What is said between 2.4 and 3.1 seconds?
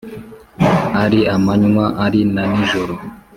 nijoro